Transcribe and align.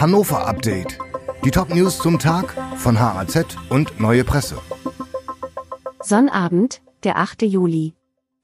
Hannover 0.00 0.46
Update. 0.46 0.96
Die 1.44 1.50
Top-News 1.50 1.98
zum 1.98 2.20
Tag 2.20 2.54
von 2.76 3.00
HAZ 3.00 3.56
und 3.68 3.98
Neue 3.98 4.22
Presse. 4.22 4.56
Sonnabend, 6.00 6.82
der 7.02 7.18
8. 7.18 7.42
Juli. 7.42 7.94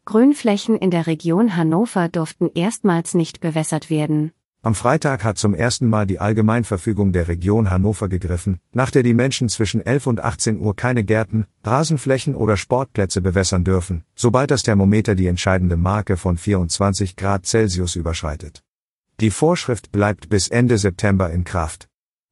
Grünflächen 0.05 0.77
in 0.77 0.91
der 0.91 1.07
Region 1.07 1.55
Hannover 1.55 2.09
durften 2.09 2.51
erstmals 2.53 3.15
nicht 3.15 3.41
bewässert 3.41 3.89
werden. 3.89 4.33
Am 4.63 4.75
Freitag 4.75 5.23
hat 5.23 5.39
zum 5.39 5.55
ersten 5.55 5.89
Mal 5.89 6.09
die 6.09 6.19
Allgemeinverfügung 6.19 7.13
der 7.13 7.29
Region 7.29 7.71
Hannover 7.71 8.09
gegriffen, 8.09 8.59
nach 8.73 8.91
der 8.91 9.05
die 9.05 9.15
Menschen 9.15 9.49
zwischen 9.49 9.81
11 9.81 10.09
und 10.09 10.25
18 10.25 10.59
Uhr 10.59 10.75
keine 10.75 11.05
Gärten, 11.05 11.47
Rasenflächen 11.63 12.35
oder 12.35 12.57
Sportplätze 12.57 13.21
bewässern 13.21 13.63
dürfen, 13.63 14.03
sobald 14.17 14.51
das 14.51 14.65
Thermometer 14.65 15.15
die 15.15 15.29
entscheidende 15.29 15.77
Marke 15.77 16.17
von 16.17 16.37
24 16.37 17.15
Grad 17.15 17.47
Celsius 17.47 17.95
überschreitet. 17.95 18.64
Die 19.21 19.31
Vorschrift 19.31 19.93
bleibt 19.93 20.29
bis 20.29 20.49
Ende 20.49 20.77
September 20.77 21.31
in 21.31 21.45
Kraft. 21.45 21.89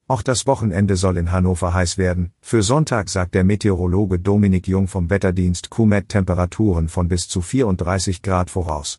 Auch 0.08 0.20
das 0.20 0.48
Wochenende 0.48 0.96
soll 0.96 1.16
in 1.16 1.30
Hannover 1.30 1.72
heiß 1.72 1.96
werden. 1.96 2.32
Für 2.40 2.64
Sonntag 2.64 3.08
sagt 3.08 3.36
der 3.36 3.44
Meteorologe 3.44 4.18
Dominik 4.18 4.66
Jung 4.66 4.88
vom 4.88 5.08
Wetterdienst 5.08 5.70
QMET 5.70 6.08
Temperaturen 6.08 6.88
von 6.88 7.06
bis 7.06 7.28
zu 7.28 7.40
34 7.40 8.20
Grad 8.20 8.50
voraus. 8.50 8.98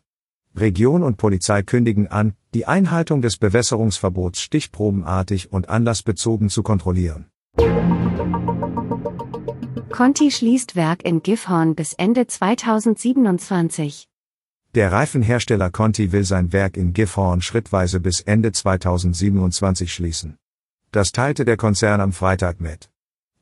Region 0.56 1.04
und 1.04 1.18
Polizei 1.18 1.62
kündigen 1.62 2.08
an, 2.08 2.36
die 2.54 2.66
Einhaltung 2.66 3.22
des 3.22 3.36
Bewässerungsverbots 3.38 4.40
stichprobenartig 4.40 5.52
und 5.52 5.68
anlassbezogen 5.68 6.50
zu 6.50 6.64
kontrollieren. 6.64 7.26
Conti 9.92 10.32
schließt 10.32 10.78
Werk 10.78 11.04
in 11.04 11.22
Gifhorn 11.22 11.76
bis 11.76 11.94
Ende 11.94 12.28
2027. 12.28 14.08
Der 14.76 14.92
Reifenhersteller 14.92 15.70
Conti 15.70 16.12
will 16.12 16.24
sein 16.24 16.52
Werk 16.52 16.78
in 16.78 16.94
Gifhorn 16.94 17.44
schrittweise 17.44 18.00
bis 18.00 18.22
Ende 18.22 18.52
2027 18.52 19.94
schließen. 19.94 20.40
Das 20.92 21.12
teilte 21.12 21.46
der 21.46 21.58
Konzern 21.58 22.02
am 22.02 22.12
Freitag 22.12 22.60
mit. 22.60 22.90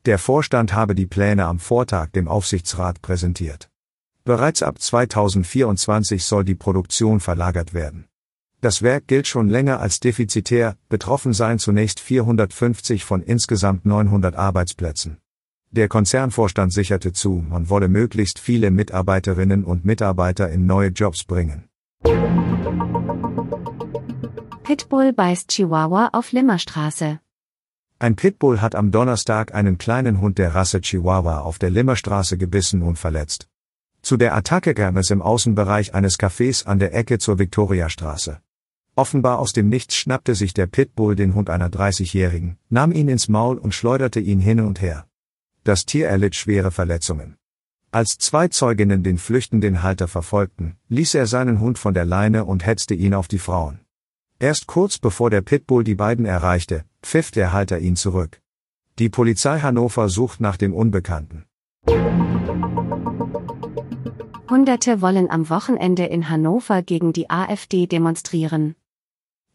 Der 0.04 0.18
Vorstand 0.18 0.74
habe 0.74 0.94
die 0.94 1.06
Pläne 1.06 1.46
am 1.46 1.58
Vortag 1.58 2.10
dem 2.10 2.28
Aufsichtsrat 2.28 3.00
präsentiert. 3.00 3.70
Bereits 4.24 4.62
ab 4.62 4.78
2024 4.78 6.22
soll 6.22 6.44
die 6.44 6.54
Produktion 6.54 7.18
verlagert 7.18 7.72
werden. 7.72 8.04
Das 8.60 8.82
Werk 8.82 9.06
gilt 9.06 9.26
schon 9.26 9.48
länger 9.48 9.80
als 9.80 10.00
defizitär, 10.00 10.76
betroffen 10.90 11.32
seien 11.32 11.58
zunächst 11.58 11.98
450 12.00 13.06
von 13.06 13.22
insgesamt 13.22 13.86
900 13.86 14.36
Arbeitsplätzen. 14.36 15.21
Der 15.74 15.88
Konzernvorstand 15.88 16.70
sicherte 16.70 17.14
zu, 17.14 17.42
man 17.48 17.70
wolle 17.70 17.88
möglichst 17.88 18.38
viele 18.38 18.70
Mitarbeiterinnen 18.70 19.64
und 19.64 19.86
Mitarbeiter 19.86 20.50
in 20.50 20.66
neue 20.66 20.88
Jobs 20.88 21.24
bringen. 21.24 21.64
Pitbull 24.62 25.14
beißt 25.14 25.48
Chihuahua 25.48 26.10
auf 26.12 26.32
Limmerstraße. 26.32 27.20
Ein 27.98 28.16
Pitbull 28.16 28.60
hat 28.60 28.74
am 28.74 28.90
Donnerstag 28.90 29.54
einen 29.54 29.78
kleinen 29.78 30.20
Hund 30.20 30.36
der 30.36 30.54
Rasse 30.54 30.82
Chihuahua 30.82 31.38
auf 31.38 31.58
der 31.58 31.70
Limmerstraße 31.70 32.36
gebissen 32.36 32.82
und 32.82 32.98
verletzt. 32.98 33.48
Zu 34.02 34.18
der 34.18 34.36
Attacke 34.36 34.74
kam 34.74 34.98
es 34.98 35.08
im 35.10 35.22
Außenbereich 35.22 35.94
eines 35.94 36.18
Cafés 36.18 36.66
an 36.66 36.80
der 36.80 36.94
Ecke 36.94 37.18
zur 37.18 37.38
Viktoriastraße. 37.38 38.42
Offenbar 38.94 39.38
aus 39.38 39.54
dem 39.54 39.70
Nichts 39.70 39.96
schnappte 39.96 40.34
sich 40.34 40.52
der 40.52 40.66
Pitbull 40.66 41.16
den 41.16 41.34
Hund 41.34 41.48
einer 41.48 41.70
30-Jährigen, 41.70 42.58
nahm 42.68 42.92
ihn 42.92 43.08
ins 43.08 43.28
Maul 43.28 43.56
und 43.56 43.72
schleuderte 43.72 44.20
ihn 44.20 44.38
hin 44.38 44.60
und 44.60 44.82
her. 44.82 45.06
Das 45.64 45.86
Tier 45.86 46.08
erlitt 46.08 46.34
schwere 46.34 46.72
Verletzungen. 46.72 47.36
Als 47.92 48.18
zwei 48.18 48.48
Zeuginnen 48.48 49.04
den 49.04 49.16
flüchtenden 49.16 49.82
Halter 49.82 50.08
verfolgten, 50.08 50.76
ließ 50.88 51.14
er 51.14 51.26
seinen 51.26 51.60
Hund 51.60 51.78
von 51.78 51.94
der 51.94 52.04
Leine 52.04 52.44
und 52.44 52.66
hetzte 52.66 52.94
ihn 52.94 53.14
auf 53.14 53.28
die 53.28 53.38
Frauen. 53.38 53.80
Erst 54.40 54.66
kurz 54.66 54.98
bevor 54.98 55.30
der 55.30 55.42
Pitbull 55.42 55.84
die 55.84 55.94
beiden 55.94 56.24
erreichte, 56.24 56.84
pfiff 57.02 57.30
der 57.30 57.52
Halter 57.52 57.78
ihn 57.78 57.94
zurück. 57.94 58.40
Die 58.98 59.08
Polizei 59.08 59.60
Hannover 59.60 60.08
sucht 60.08 60.40
nach 60.40 60.56
dem 60.56 60.74
Unbekannten. 60.74 61.44
Hunderte 64.50 65.00
wollen 65.00 65.30
am 65.30 65.48
Wochenende 65.48 66.04
in 66.06 66.28
Hannover 66.28 66.82
gegen 66.82 67.12
die 67.12 67.30
AfD 67.30 67.86
demonstrieren. 67.86 68.74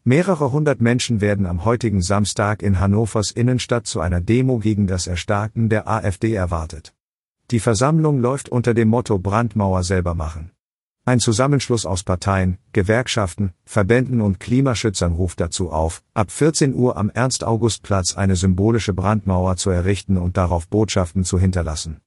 Mehrere 0.04 0.52
hundert 0.52 0.80
Menschen 0.80 1.20
werden 1.20 1.44
am 1.44 1.64
heutigen 1.64 2.00
Samstag 2.00 2.62
in 2.62 2.80
Hannovers 2.80 3.30
Innenstadt 3.30 3.86
zu 3.86 4.00
einer 4.00 4.20
Demo 4.20 4.58
gegen 4.58 4.86
das 4.86 5.06
Erstarken 5.06 5.68
der 5.68 5.86
AfD 5.86 6.32
erwartet. 6.32 6.94
Die 7.50 7.60
Versammlung 7.60 8.20
läuft 8.20 8.48
unter 8.48 8.74
dem 8.74 8.88
Motto 8.88 9.18
Brandmauer 9.18 9.82
selber 9.82 10.14
machen. 10.14 10.52
Ein 11.04 11.20
Zusammenschluss 11.20 11.86
aus 11.86 12.02
Parteien, 12.02 12.58
Gewerkschaften, 12.72 13.52
Verbänden 13.64 14.20
und 14.20 14.40
Klimaschützern 14.40 15.12
ruft 15.12 15.40
dazu 15.40 15.70
auf, 15.70 16.02
ab 16.12 16.30
14 16.30 16.74
Uhr 16.74 16.98
am 16.98 17.08
Ernst-August-Platz 17.08 18.14
eine 18.14 18.36
symbolische 18.36 18.92
Brandmauer 18.92 19.56
zu 19.56 19.70
errichten 19.70 20.18
und 20.18 20.36
darauf 20.36 20.68
Botschaften 20.68 21.24
zu 21.24 21.38
hinterlassen. 21.38 22.00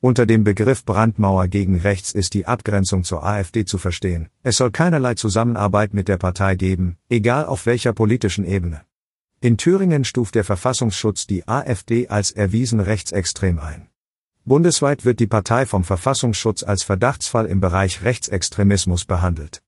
Unter 0.00 0.26
dem 0.26 0.44
Begriff 0.44 0.84
Brandmauer 0.84 1.48
gegen 1.48 1.80
rechts 1.80 2.12
ist 2.12 2.34
die 2.34 2.46
Abgrenzung 2.46 3.02
zur 3.02 3.24
AfD 3.24 3.64
zu 3.64 3.78
verstehen. 3.78 4.28
Es 4.42 4.58
soll 4.58 4.70
keinerlei 4.70 5.14
Zusammenarbeit 5.14 5.94
mit 5.94 6.08
der 6.08 6.18
Partei 6.18 6.54
geben, 6.54 6.98
egal 7.08 7.46
auf 7.46 7.64
welcher 7.64 7.94
politischen 7.94 8.44
Ebene. 8.44 8.82
In 9.40 9.56
Thüringen 9.56 10.04
stuft 10.04 10.34
der 10.34 10.44
Verfassungsschutz 10.44 11.26
die 11.26 11.48
AfD 11.48 12.08
als 12.08 12.30
erwiesen 12.30 12.80
rechtsextrem 12.80 13.58
ein. 13.58 13.88
Bundesweit 14.44 15.04
wird 15.04 15.18
die 15.18 15.26
Partei 15.26 15.64
vom 15.66 15.82
Verfassungsschutz 15.82 16.62
als 16.62 16.82
Verdachtsfall 16.82 17.46
im 17.46 17.60
Bereich 17.60 18.04
Rechtsextremismus 18.04 19.06
behandelt. 19.06 19.62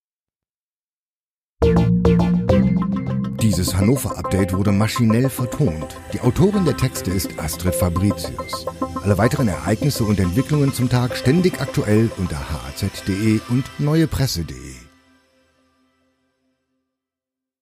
Dieses 3.41 3.77
Hannover-Update 3.77 4.53
wurde 4.53 4.73
maschinell 4.73 5.29
vertont. 5.31 5.97
Die 6.13 6.21
Autorin 6.21 6.65
der 6.65 6.77
Texte 6.77 7.13
ist 7.13 7.39
Astrid 7.39 7.75
Fabricius. 7.75 8.67
Alle 9.03 9.17
weiteren 9.17 9.47
Ereignisse 9.47 10.03
und 10.05 10.19
Entwicklungen 10.19 10.75
zum 10.75 10.89
Tag 10.89 11.17
ständig 11.17 11.61
aktuell 11.61 12.11
unter 12.17 12.39
haz.de 12.39 13.41
und 13.49 13.65
neuepresse.de. 13.79 14.78